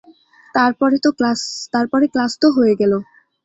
[0.55, 0.71] তার
[1.91, 2.93] পরে ক্লাস তো হয়ে গেল।